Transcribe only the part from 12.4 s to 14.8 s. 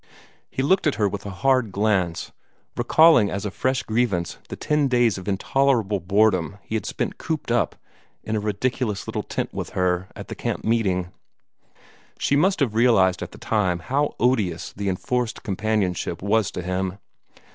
have realized at the time how odious